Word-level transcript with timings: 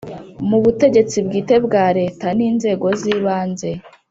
Mu 0.49 0.57
butegetsi 0.63 1.17
bwite 1.25 1.55
bwa 1.65 1.85
Leta 1.97 2.27
n’ 2.37 2.39
inzego 2.49 2.87
z’ibanze 2.99 3.69